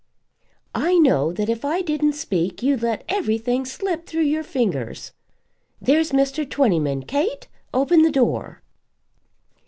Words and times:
"I 0.73 0.95
know 0.97 1.31
that 1.31 1.47
if 1.47 1.63
I 1.63 1.83
didn't 1.83 2.13
speak 2.13 2.63
you'd 2.63 2.81
let 2.81 3.03
everything 3.07 3.65
slip 3.67 4.07
through 4.07 4.23
your 4.23 4.41
fingers. 4.41 5.11
There's 5.79 6.11
Mr. 6.11 6.43
Twentyman. 6.43 7.03
Kate, 7.03 7.47
open 7.71 8.01
the 8.01 8.09
door." 8.11 8.63